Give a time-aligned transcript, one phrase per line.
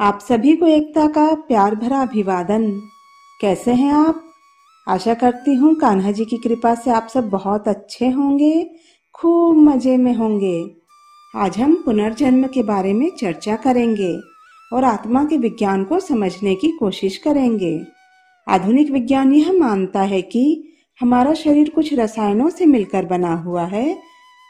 [0.00, 2.70] आप सभी को एकता का प्यार भरा अभिवादन।
[3.40, 4.22] कैसे हैं आप?
[4.88, 8.70] आशा करती हूँ कान्हा जी की कृपा से आप सब बहुत अच्छे होंगे,
[9.14, 10.70] खूब मज़े में होंगे।
[11.34, 14.16] आज हम पुनर्जन्म के बारे में चर्चा करेंगे
[14.72, 17.86] और आत्मा के विज्ञान को समझने की कोशिश करेंगे।
[18.48, 23.98] आधुनिक विज्ञान यह मानता है कि हमारा शरीर कुछ रसायनों से मिलकर बना हुआ है,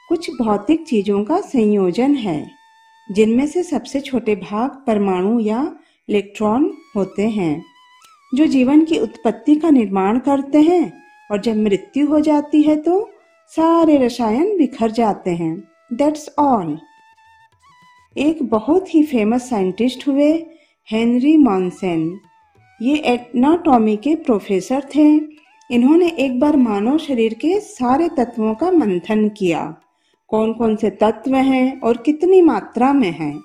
[0.08, 2.59] कुछ भौतिक चीज़ों का संयोजन है।
[3.10, 5.60] जिनमें से सबसे छोटे भाग परमाणु या
[6.08, 7.62] इलेक्ट्रॉन होते हैं,
[8.32, 10.92] जो जीवन की उत्पत्ति का निर्माण करते हैं
[11.30, 13.08] और जब मृत्यु हो जाती है तो
[13.52, 15.56] सारे रसायन बिखर जाते हैं।
[15.92, 16.78] दैट्स ऑल
[18.16, 20.32] एक बहुत ही फ़ेमस साइंटिस्ट हुए
[20.88, 22.18] हेनरी मॉन्सेन
[22.80, 25.08] ये एटनाटॉमी के प्रोफेसर थे।
[25.70, 29.62] इन्होंने एक बार मानव शरीर के सारे तत्वों का मंथन किया।
[30.30, 33.42] कौन कौन से तत्व हैं और कितनी मात्रा में हैं।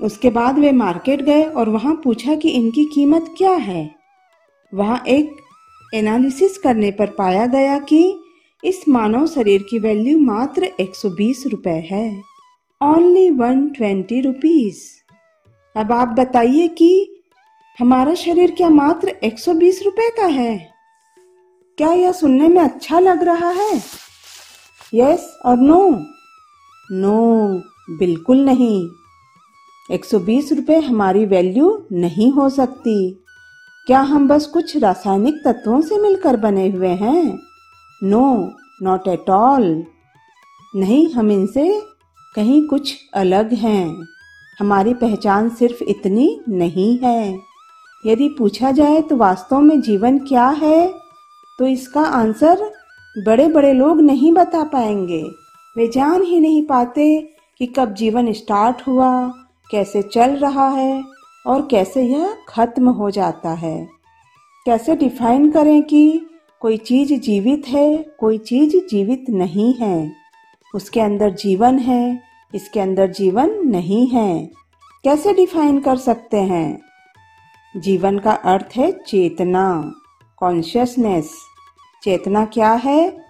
[0.00, 3.94] उसके बाद वे मार्केट गए और वहाँ पूछा कि इनकी कीमत क्या है।
[4.74, 5.36] वहाँ एक
[5.94, 8.18] एनालिसिस करने पर पाया गया कि
[8.64, 12.22] इस मानव शरीर की वैल्यू मात्र 120 रुपए है।
[12.82, 15.02] ओनली 120 रुपीस
[15.76, 17.22] अब आप बताइए कि
[17.80, 20.72] हमारा शरीर क्या मात्र 120 रुपए का है?
[21.78, 24.01] क्या यह सुनने में अच्छा लग रहा है?
[24.94, 26.04] यस और नो
[26.92, 27.48] नो
[27.98, 28.88] बिल्कुल नहीं।
[29.90, 33.24] 120 रुपए हमारी वैल्यू नहीं हो सकती।
[33.86, 37.38] क्या हम बस कुछ रासायनिक तत्वों से मिलकर बने हुए हैं?
[38.02, 39.84] नो नॉट एट ऑल
[40.76, 41.82] नहीं, हम इनसे
[42.36, 44.06] कहीं कुछ अलग हैं।
[44.58, 47.38] हमारी पहचान सिर्फ़ इतनी नहीं है।
[48.06, 50.94] यदि पूछा जाए तो वास्तव में जीवन क्या है?
[51.58, 52.81] तो इसका आंसर
[53.18, 55.22] बड़े बड़े लोग नहीं बता पाएँगे।
[55.76, 59.28] वे जान ही नहीं पाते कि कब जीवन स्टार्ट हुआ,
[59.70, 61.04] कैसे चल रहा है
[61.46, 63.88] और कैसे यह खत्म हो जाता है।
[64.66, 66.26] कैसे डिफाइन करें कि
[66.60, 70.12] कोई चीज़ जीवित है, कोई चीज़ जीवित नहीं है।
[70.74, 72.22] उसके अंदर जीवन है,
[72.54, 74.50] इसके अंदर जीवन नहीं है।
[75.04, 76.80] कैसे डिफाइन कर सकते हैं?
[77.76, 79.92] जीवन का अर्थ है चेतना
[80.36, 81.34] कॉन्शियसनेस
[82.02, 83.26] चेतना क्या है?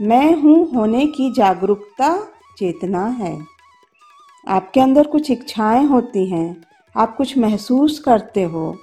[0.00, 2.28] मैं हूँ होने की जागरूकता,
[2.58, 3.38] चेतना है।
[4.48, 6.62] आपके अंदर कुछ इच्छाएँ होती हैं,
[6.96, 8.76] आप कुछ महसूस करते हो।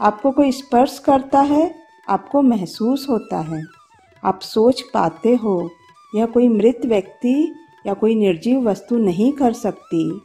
[0.00, 1.74] आपको कोई स्पर्श करता है,
[2.08, 3.62] आपको महसूस होता है।
[4.24, 5.70] आप सोच पाते हो
[6.14, 7.54] यह कोई मृत व्यक्ति,
[7.86, 10.20] या कोई निर्जीव वस्तु नहीं कर सकती।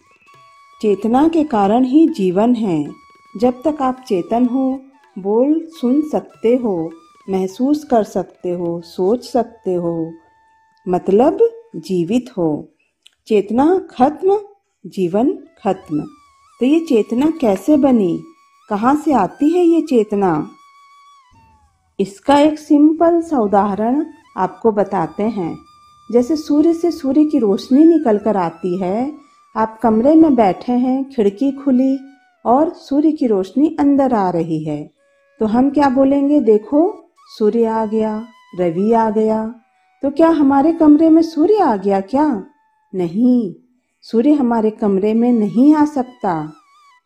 [0.81, 2.91] चेतना के कारण ही जीवन है।
[3.37, 4.81] जब तक आप चेतन हो,
[5.19, 6.91] बोल सुन सकते हो।
[7.29, 10.13] महसूस कर सकते हो, सोच सकते हो।
[10.89, 11.37] मतलब
[11.75, 12.69] जीवित हो।
[13.27, 14.39] चेतना खत्म,
[14.87, 16.01] जीवन खत्म।
[16.59, 18.23] तो ये चेतना कैसे बनी?
[18.69, 20.49] कहाँ से आती है ये चेतना?
[21.99, 24.05] इसका एक सिंपल सा उदाहरण
[24.37, 25.57] आपको बताते हैं।
[26.11, 29.13] जैसे सूर्य से सूर्य की रोशनी निकल कर आती है,
[29.55, 31.99] आप कमरे में बैठे हैं, खिड़की खुली
[32.45, 34.91] और सूर्य की रोशनी अंदर आ रही है।
[35.39, 36.39] तो हम क्या बोलेंगे?
[36.39, 38.27] देखो सूर्य आ गया,
[38.59, 39.45] रवि आ गया।
[40.03, 42.43] तो क्या हमारे कमरे में सूर्य आ गया क्या?
[42.93, 43.53] नहीं,
[44.03, 46.53] सूर्य हमारे कमरे में नहीं आ सकता।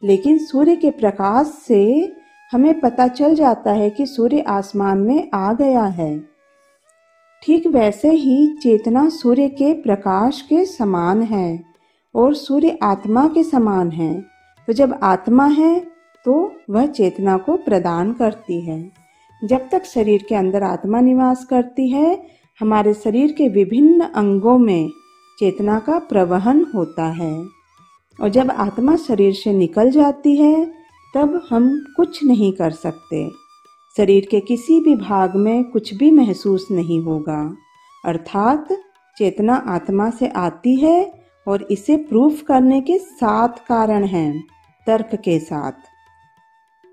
[0.04, 2.12] लेकिन सूर्य के प्रकाश से
[2.52, 6.20] हमें पता चल जाता है कि सूर्य आसमान में आ गया है।
[7.44, 11.64] ठीक वैसे ही चेतना सूर्य के प्रकाश के समान है
[12.16, 14.22] और सूर्य आत्मा के समान है।
[14.68, 15.80] तो जब आत्मा है
[16.26, 18.99] तो वह चेतना को प्रदान करती है।
[19.44, 22.28] जब तक शरीर के अंदर आत्मा निवास करती है,
[22.60, 24.90] हमारे शरीर के विभिन्न अंगों में
[25.40, 27.46] चेतना का प्रवहन होता है।
[28.22, 30.74] और जब आत्मा शरीर से निकल जाती है,
[31.16, 33.30] तब हम कुछ नहीं कर सकते।
[33.98, 37.56] शरीर के किसी भी भाग में कुछ भी महसूस नहीं होगा।
[38.06, 38.68] अर्थात,
[39.18, 44.48] चेतना आत्मा से आती है और इसे प्रूफ करने के सात कारण हैं,
[44.88, 45.72] तर्क के साथ।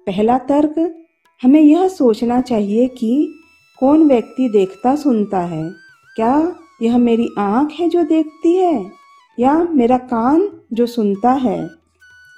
[0.06, 1.02] पहला तर्क
[1.42, 3.34] हमें यह सोचना चाहिए कि
[3.78, 5.70] कौन व्यक्ति देखता सुनता है।
[6.16, 6.52] क्या
[6.82, 8.90] यह मेरी आँख है जो देखती है?
[9.38, 11.70] या मेरा कान जो सुनता है?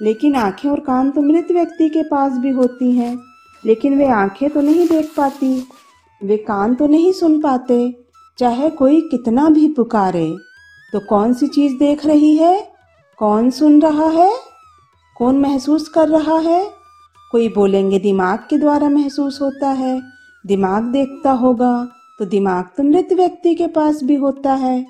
[0.02, 3.16] लेकिन आँखें और कान तो मृत व्यक्ति के पास भी होती हैं,
[3.66, 5.68] लेकिन वे आँखें तो नहीं देख पाती,
[6.22, 7.94] वे कान तो नहीं सुन पाते,
[8.38, 10.36] चाहे कोई कितना भी पुकारे।
[10.92, 12.68] तो कौन सी चीज़ देख रही है?
[13.18, 14.32] कौन सुन रहा है?
[15.16, 16.77] कौन महसूस कर रहा है?
[17.32, 20.00] कोई बोलेंगे, दिमाग के द्वारा महसूस होता है,
[20.44, 21.88] दिमाग देखता होगा
[22.18, 24.84] तो दिमाग तो मृत व्यक्ति के पास भी होता है।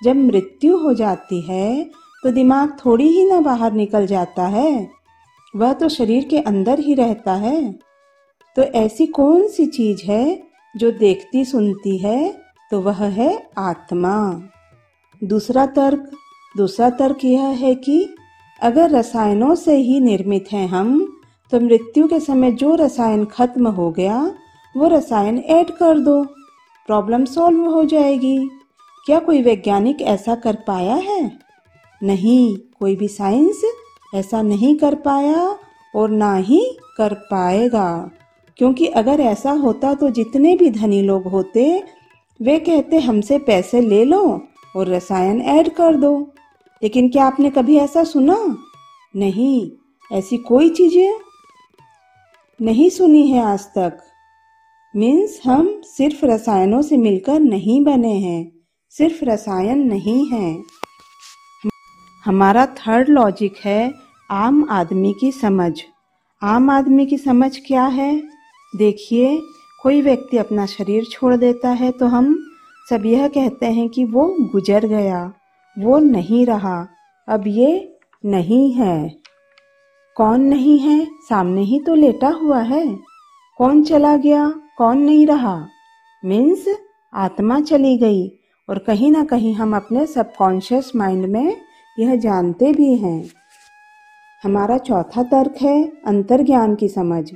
[0.00, 1.84] जब मृत्यु हो जाती है
[2.22, 4.88] तो दिमाग थोड़ी ही ना बाहर निकल जाता है,
[5.54, 7.72] वह तो शरीर के अंदर ही रहता है।
[8.56, 10.42] तो ऐसी कौन सी चीज़ है,
[10.74, 12.34] जो देखती सुनती है
[12.70, 14.16] तो वह है आत्मा।
[15.22, 16.10] दूसरा तर्क
[16.54, 18.06] दूसरा तर्क यह है कि
[18.60, 21.13] अगर रसायनों से ही निर्मित हैं हम
[21.50, 24.34] तो मृत्यु के समय जो रसायन खत्म हो गया,
[24.76, 26.24] वो रसायन ऐड कर दो।
[26.86, 28.50] प्रॉब्लम सॉल्व हो जाएगी।
[29.06, 31.38] क्या कोई वैज्ञानिक ऐसा कर पाया है?
[32.02, 33.62] नहीं, कोई भी साइंस
[34.14, 35.58] ऐसा नहीं कर पाया
[35.96, 38.10] और ना ही कर पाएगा।
[38.56, 41.82] क्योंकि अगर ऐसा होता तो जितने भी धनी लोग होते,
[42.42, 44.42] वे कहते, हमसे पैसे ले लो
[44.76, 46.30] और रसायन ऐड कर दो।
[46.82, 48.56] लेकिन क्या आपने कभी ऐसा सुना?
[49.16, 49.70] नहीं,
[50.12, 51.12] ऐसी कोई चीज़ें
[52.58, 53.98] नहीं सुनी है आज तक।
[54.94, 58.52] मीन्स हम सिर्फ़ रसायनों से मिलकर नहीं बने हैं,
[58.94, 60.62] सिर्फ़ रसायन नहीं हैं।
[62.24, 63.92] हमारा थर्ड लॉजिक है
[64.30, 65.72] आम आदमी की समझ।
[66.42, 68.16] आम आदमी की समझ क्या है?
[68.72, 69.36] देखिए,
[69.82, 72.34] कोई व्यक्ति अपना शरीर छोड़ देता है तो हम
[72.90, 75.32] सब यह कहते हैं कि वो गुजर गया,
[75.76, 76.86] वो नहीं रहा,
[77.28, 79.23] अब ये नहीं है।
[80.16, 81.06] कौन नहीं है?
[81.28, 82.98] सामने ही तो लेटा हुआ है।
[83.58, 84.54] कौन चला गया?
[84.78, 85.66] कौन नहीं रहा?
[86.24, 86.64] मीन्स
[87.14, 88.28] आत्मा चली गई।
[88.68, 91.56] और कहीं ना कहीं हम अपने सबकॉन्शियस माइंड में
[91.98, 93.30] यह जानते भी हैं।
[94.44, 97.32] हमारा चौथा तर्क है अंतर्ज्ञान की समझ।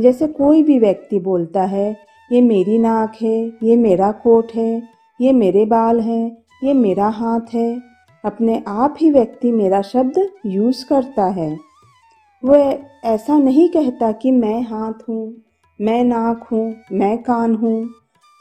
[0.00, 1.96] जैसे कोई भी व्यक्ति बोलता है,
[2.32, 4.88] ये मेरी नाक है, ये मेरा कोट है,
[5.20, 7.80] ये मेरे बाल हैं, ये मेरा हाथ है।
[8.24, 11.69] अपने आप ही व्यक्ति मेरा शब्द यूज़ करता है।
[12.42, 15.34] वह ऐसा नहीं कहता कि मैं हाथ हूँ,
[15.80, 17.88] मैं नाक हूँ, मैं कान हूँ।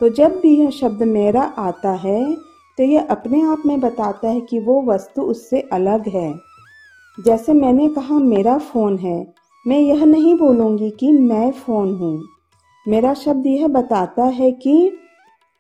[0.02, 2.34] तो जब भी यह शब्द मेरा आता है
[2.78, 6.34] तो यह अपने आप में बताता है कि वो वस्तु उससे अलग है।
[7.18, 9.34] जैसे मैंने कहा, मेरा फ़ोन है।
[9.66, 12.22] मैं यह नहीं बोलूँगी कि मैं फ़ोन हूँ।
[12.86, 14.92] मेरा शब्द यह बताता है कि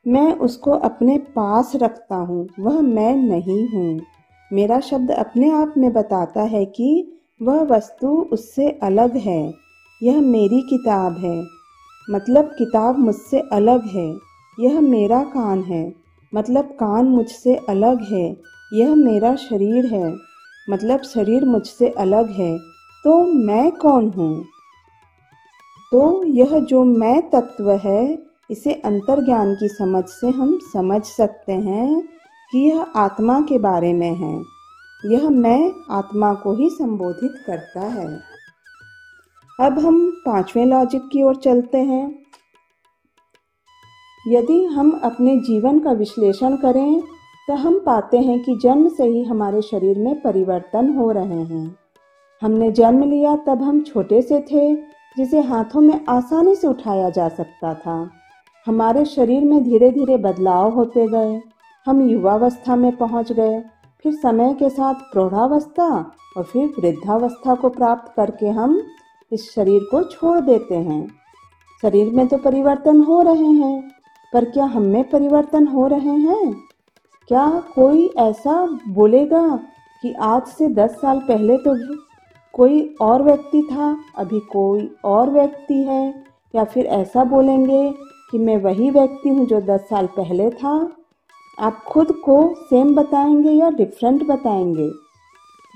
[0.05, 3.99] मैं उसको अपने पास रखता हूँ, वह मैं नहीं हूँ।
[4.51, 9.53] मेरा शब्द अपने आप में बताता है कि वह वस्तु उससे अलग है।
[10.03, 11.45] यह मेरी किताब है।
[12.11, 14.17] मतलब किताब मुझसे अलग है।
[14.59, 15.95] यह मेरा कान है।
[16.35, 18.37] मतलब कान मुझसे अलग है।
[18.73, 20.15] यह मेरा शरीर है।
[20.69, 22.57] मतलब शरीर मुझसे अलग है।
[23.03, 24.43] तो मैं कौन हूँ?
[25.91, 28.19] तो यह जो मैं तत्व है,
[28.51, 32.01] इसे अंतर्ज्ञान की समझ से हम समझ सकते हैं
[32.51, 34.58] कि यह आत्मा के बारे में है।
[35.03, 38.07] यह मैं आत्मा को ही संबोधित करता है।
[39.59, 42.07] अब हम पाँचवें लॉजिक की ओर चलते हैं।
[44.27, 47.01] यदि हम अपने जीवन का विश्लेषण करें
[47.47, 51.75] तो हम पाते हैं कि जन्म से ही हमारे शरीर में परिवर्तन हो रहे हैं।
[52.41, 54.75] हमने जन्म लिया तब हम छोटे से थे,
[55.17, 58.09] जिसे हाथों में आसानी से उठाया जा सकता था।
[58.67, 61.41] हमारे शरीर में धीरे धीरे बदलाव होते गए।
[61.85, 63.61] हम युवावस्था में पहुँच गए।
[64.05, 65.87] फिर समय के साथ प्रौढ़ावस्था
[66.37, 68.81] और फिर वृद्धावस्था को प्राप्त करके हम
[69.31, 71.07] इस शरीर को छोड़ देते हैं।
[71.83, 73.91] शरीर में तो परिवर्तन हो रहे हैं,
[74.33, 76.53] पर क्या हम में परिवर्तन हो रहे हैं?
[77.27, 78.53] क्या कोई ऐसा
[78.87, 79.47] बोलेगा
[80.03, 81.75] कि आज से दस साल पहले तो
[82.53, 86.23] कोई और व्यक्ति था, अभी कोई और व्यक्ति है?
[86.53, 87.91] या फिर ऐसा बोलेंगे
[88.31, 90.77] कि मैं वही व्यक्ति हूँ जो दस साल पहले था?
[91.59, 94.91] आप खुद को सेम बताएँगे या डिफरेंट बताएँगे?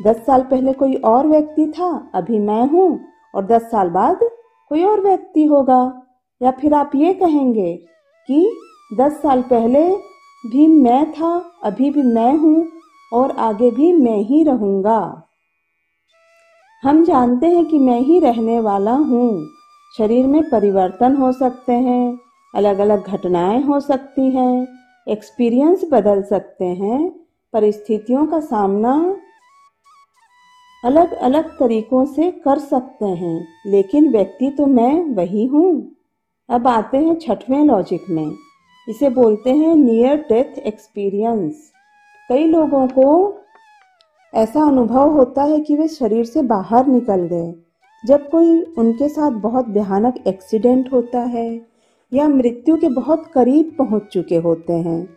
[0.04, 3.00] दस साल पहले कोई और व्यक्ति था, अभी मैं हूँ,
[3.36, 4.20] और दस साल बाद
[4.70, 6.02] कोई और व्यक्ति होगा।
[6.42, 7.76] या फिर आप ये कहेंगे
[8.28, 8.58] कि
[8.98, 9.92] दस साल पहले
[10.50, 12.68] भी मैं था, अभी भी मैं हूँ,
[13.14, 15.24] और आगे भी मैं ही रहूँगा।
[16.84, 19.48] हम जानते हैं कि मैं ही रहने वाला हूँ।
[19.98, 22.20] शरीर में परिवर्तन हो सकते हैं
[22.56, 24.73] अलग अलग घटनाएँ हो सकती हैं
[25.08, 27.10] एक्सपीरियंस बदल सकते हैं,
[27.54, 28.94] परिस्थितियों का सामना
[30.84, 35.92] अलग अलग तरीकों से कर सकते हैं, लेकिन व्यक्ति तो मैं वही हूँ।
[36.50, 38.32] अब आते हैं छठवें लॉजिक में।
[38.88, 41.72] इसे बोलते हैं नियर डेथ एक्सपीरियंस
[42.30, 43.08] कई लोगों को
[44.34, 47.54] ऐसा अनुभव होता है कि वे शरीर से बाहर निकल गए,
[48.04, 51.73] जब कोई उनके साथ बहुत भयानक एक्सीडेंट होता है।
[52.14, 55.08] या मृत्यु के बहुत करीब पहुँच चुके होते हैं।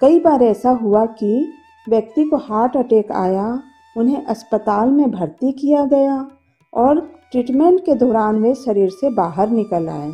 [0.00, 1.52] कई बार ऐसा हुआ कि
[1.88, 3.62] व्यक्ति को हार्ट अटैक आया,
[3.96, 6.30] उन्हें अस्पताल में भर्ती किया गया
[6.72, 7.00] और
[7.32, 10.12] ट्रीटमेंट के दौरान वे शरीर से बाहर निकल आए।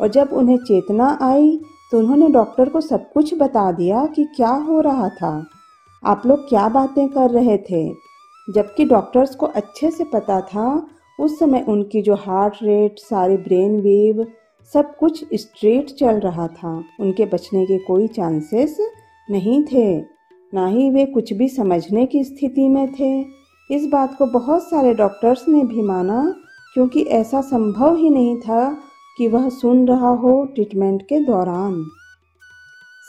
[0.00, 1.60] और जब उन्हें चेतना आई
[1.92, 5.46] तो उन्होंने डॉक्टर को सब कुछ बता दिया कि क्या हो रहा था।
[6.06, 7.88] आप लोग क्या बातें कर रहे थे?
[8.54, 10.86] जबकि डॉक्टर्स को अच्छे से पता था,
[11.20, 14.26] उस समय उनकी जो हार्ट रेट, सारे ब्रेन वेव
[14.72, 18.76] सब कुछ स्ट्रेट चल रहा था। उनके बचने के कोई चांसेस
[19.30, 20.00] नहीं थे।
[20.54, 23.24] ना ही वे कुछ भी समझने की स्थिति में थे।
[23.70, 26.34] इस बात को बहुत सारे डॉक्टर्स ने भी माना,
[26.74, 28.76] क्योंकि ऐसा संभव ही नहीं था
[29.18, 31.84] कि वह सुन रहा हो ट्रीटमेंट के दौरान।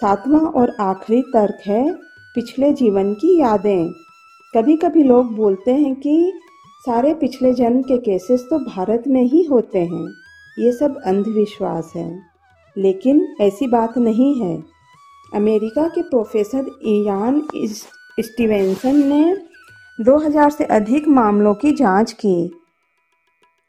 [0.01, 1.93] सातवां और आखिरी तर्क है,
[2.35, 3.89] पिछले जीवन की यादें।
[4.55, 6.33] कभी कभी लोग बोलते हैं कि
[6.85, 10.26] सारे पिछले जन्म के केसेस तो भारत में ही होते हैं।
[10.59, 12.21] ये सब अंधविश्वास है।
[12.77, 14.63] लेकिन ऐसी बात नहीं है।
[15.35, 17.47] अमेरिका के प्रोफेसर इयान
[18.19, 19.37] स्टीवेंसन ने
[20.01, 22.61] 2000 से अधिक मामलों की जाँच की।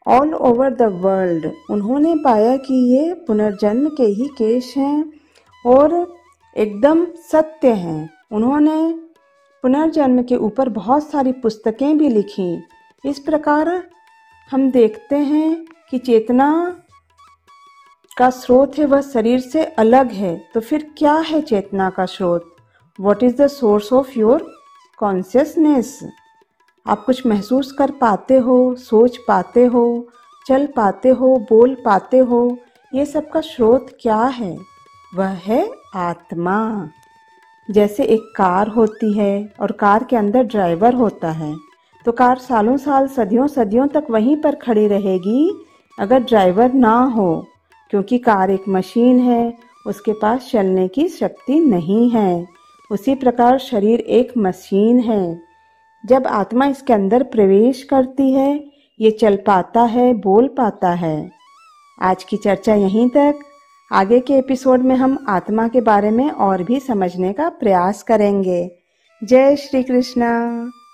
[0.07, 5.11] ऑल ओवर द वर्ल्ड, उन्होंने पाया कि ये पुनर्जन्म के ही केस हैं
[5.65, 6.13] और
[6.57, 8.99] एकदम सत्य हैं। उन्होंने
[9.61, 12.63] पुनर्जन्म के ऊपर बहुत सारी पुस्तकें भी लिखी।
[13.05, 13.89] इस प्रकार
[14.51, 16.49] हम देखते हैं कि चेतना
[18.17, 22.55] का स्रोत है, वह शरीर से अलग है। तो फिर क्या है चेतना का स्रोत?
[22.99, 24.45] What is the source of your
[24.99, 25.99] consciousness
[26.85, 30.07] आप कुछ महसूस कर पाते हो, सोच पाते हो,
[30.45, 32.57] चल पाते हो, बोल पाते हो,
[32.93, 34.57] ये सब का स्रोत क्या है?
[35.15, 36.89] वह है आत्मा।
[37.69, 41.55] जैसे एक कार होती है और कार के अंदर ड्राइवर होता है
[42.05, 45.49] तो कार सालों साल, सदियों सदियों तक वहीं पर खड़ी रहेगी
[45.99, 47.47] अगर ड्राइवर ना हो,
[47.89, 49.53] क्योंकि कार एक मशीन है,
[49.87, 52.47] उसके पास चलने की शक्ति नहीं है।
[52.91, 55.41] उसी प्रकार शरीर एक मशीन है।
[56.05, 58.65] जब आत्मा इसके अंदर प्रवेश करती है,
[58.99, 61.31] ये चल पाता है, बोल पाता है।
[62.01, 63.35] आज की चर्चा यहीं तक।
[63.91, 68.71] आगे के एपिसोड में हम आत्मा के बारे में और भी समझने का प्रयास करेंगे।
[69.23, 70.65] जय श्री कृष्णा।